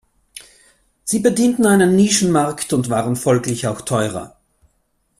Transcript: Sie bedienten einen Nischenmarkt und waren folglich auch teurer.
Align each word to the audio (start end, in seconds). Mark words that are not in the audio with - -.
Sie 1.03 1.19
bedienten 1.19 1.67
einen 1.67 1.95
Nischenmarkt 1.95 2.73
und 2.73 2.89
waren 2.89 3.15
folglich 3.15 3.67
auch 3.67 3.81
teurer. 3.81 4.35